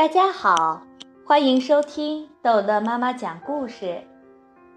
[0.00, 0.80] 大家好，
[1.26, 4.02] 欢迎收听逗乐妈妈讲故事，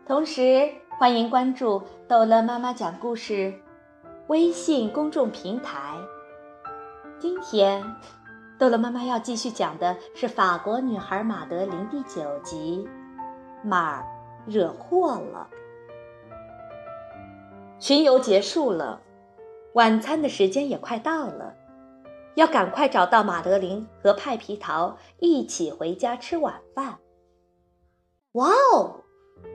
[0.06, 0.70] 同时
[1.00, 3.54] 欢迎关注逗乐妈妈讲故事
[4.28, 5.98] 微信公众平台。
[7.22, 7.82] 今天，
[8.60, 12.86] 逗乐妈妈要继续讲的是法国女孩马德琳第九集
[13.66, 14.04] 《马
[14.46, 15.48] 惹祸了》。
[17.80, 19.00] 巡游结束了，
[19.76, 21.56] 晚餐的时间也快到了。
[22.36, 26.98] 要赶快找到马德琳和派皮桃一起回家吃晚饭。
[28.34, 29.02] 哇哦，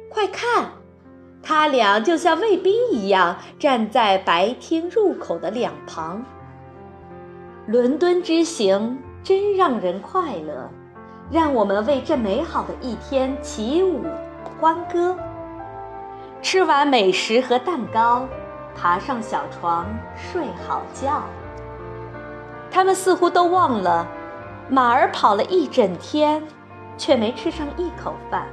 [0.08, 0.72] 快看，
[1.42, 6.24] 他俩就像卫兵一样站在白厅入口的两旁。
[7.66, 10.70] 伦敦之行真让人快乐，
[11.30, 14.04] 让我们为这美好的一天起舞
[14.60, 15.16] 欢歌。
[16.40, 18.28] 吃完美食和蛋糕，
[18.76, 21.24] 爬上小床睡好觉。
[22.70, 24.06] 他们似乎都忘了，
[24.68, 26.42] 马儿跑了一整天，
[26.96, 28.46] 却没吃上一口饭。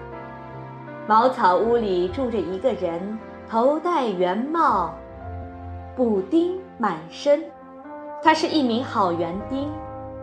[1.07, 4.93] 茅草屋里住着一个人，头戴圆帽，
[5.95, 7.43] 补丁满身。
[8.23, 9.69] 他是一名好园丁，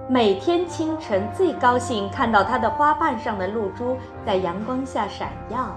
[0.09, 5.77] 每天清晨最高兴看到他的花瓣上的露珠在阳光下闪耀，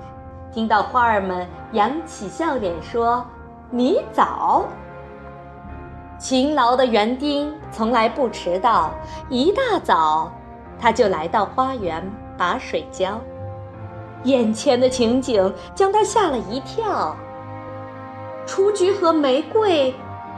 [0.51, 3.23] 听到花儿们扬起笑脸说
[3.69, 4.65] ：“你早。”
[6.17, 8.91] 勤劳的园丁从来不迟到，
[9.29, 10.31] 一大早
[10.79, 12.01] 他就来到花园
[12.37, 13.19] 把水浇。
[14.23, 17.15] 眼前的情景将他吓了一跳。
[18.45, 19.93] 雏菊和玫瑰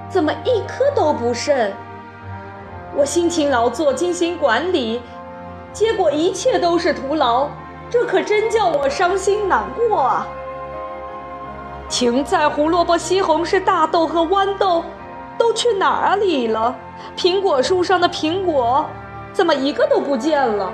[0.09, 1.71] 怎么一颗都不剩？
[2.95, 5.01] 我辛勤劳作，精心管理，
[5.71, 7.47] 结果一切都是徒劳，
[7.89, 10.27] 这可真叫我伤心难过啊！
[11.87, 14.83] 芹菜、胡萝卜、西红柿、大豆和豌豆。
[15.37, 16.75] 都去哪里了？
[17.15, 18.85] 苹果树上的苹果
[19.31, 20.71] 怎么一个都不见了？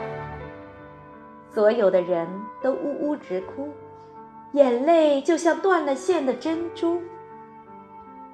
[1.53, 2.27] 所有的人
[2.61, 3.69] 都呜呜直哭，
[4.53, 7.01] 眼泪就像断了线的珍珠。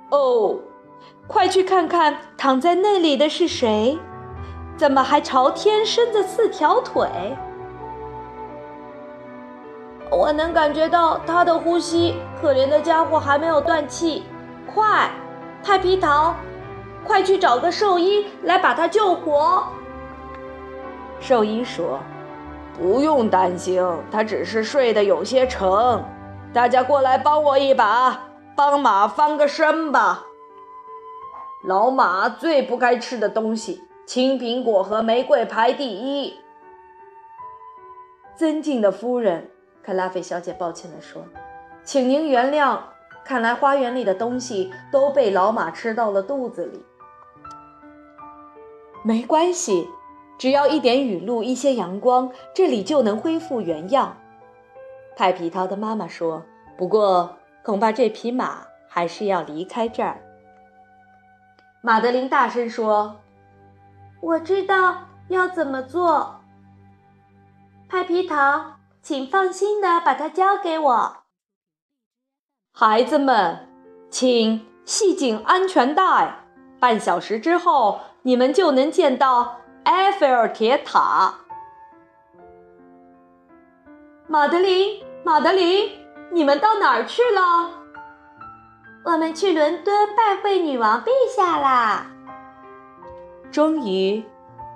[0.10, 0.58] 哦，
[1.28, 3.98] 快去看看躺在那里的是谁？
[4.78, 7.08] 怎么还朝天伸着四条腿？
[10.10, 14.24] 我能感觉到他的呼吸，可怜的家伙还没有断气。
[14.74, 15.12] 快！
[15.64, 16.36] 派皮桃，
[17.06, 19.64] 快去找个兽医来把他救活。
[21.20, 22.00] 兽医说
[22.78, 25.70] ：“不用担心，他只是睡得有些沉。
[26.54, 30.24] 大家过来帮我一把，帮马翻个身吧。
[31.66, 36.40] 老马最不该吃的东西，青苹果和玫瑰排第一。”
[38.38, 39.52] 尊敬的夫人，
[39.84, 41.22] 克拉菲小姐抱歉地说
[41.84, 42.78] ：“请您原谅。”
[43.24, 46.84] 看来花园里的东西都被老马吃到了肚子里。
[49.04, 49.88] 没关系，
[50.38, 54.18] 只要一点雨露，一些阳光，这里就能恢复原样。
[55.16, 56.44] 派皮涛的妈妈说
[56.78, 60.22] ：“不过，恐怕这匹马还是要离开这儿。”
[61.82, 63.18] 马德琳大声说
[64.22, 64.98] ：“我知道
[65.30, 66.42] 要怎么做。”
[67.88, 71.19] 派皮桃，请放心的把它交给我。
[72.72, 73.68] 孩子们，
[74.10, 76.46] 请系紧安全带。
[76.80, 81.34] 半小时之后，你们就能见到埃菲尔铁塔。
[84.28, 85.90] 马德琳，马德琳，
[86.32, 87.72] 你们到哪儿去了？
[89.04, 92.06] 我们去伦敦拜会女王陛下啦。
[93.52, 94.24] 终于，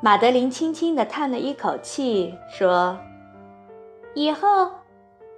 [0.02, 2.98] 马德琳轻轻地叹了一口气，说
[4.14, 4.72] ：“以后。”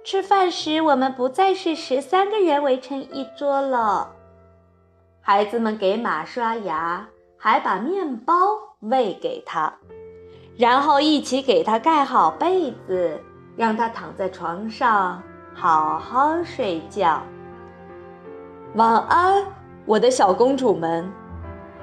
[0.06, 4.12] 吃饭时，我们不再是十三个人围成一桌了。
[5.20, 7.04] 孩子们给马刷牙，
[7.36, 8.34] 还把面包
[8.82, 9.74] 喂给他，
[10.56, 13.20] 然后一起给他盖好被子，
[13.56, 15.20] 让他躺在床上
[15.52, 17.20] 好好睡觉。
[18.76, 19.44] 晚安，
[19.86, 21.12] 我的小公主们，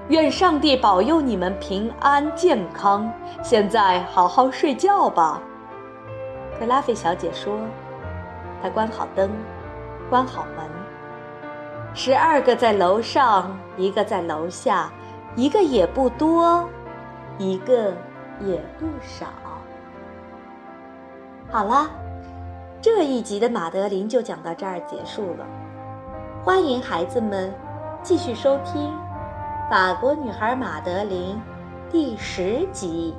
[0.07, 3.11] 愿上帝保佑你们平安健康。
[3.43, 5.41] 现在好好睡觉吧，
[6.57, 7.59] 克拉菲小姐说。
[8.63, 9.29] 他关好灯，
[10.09, 10.65] 关好门。
[11.93, 14.89] 十二个在楼上，一个在楼下，
[15.35, 16.65] 一个也不多，
[17.37, 17.91] 一个
[18.39, 19.25] 也不少。
[21.51, 21.89] 好了，
[22.81, 25.45] 这一集的马德琳就讲到这儿结束了。
[26.41, 27.53] 欢迎孩子们
[28.01, 28.89] 继续收听
[29.69, 31.35] 《法国女孩马德琳》
[31.91, 33.13] 第十集。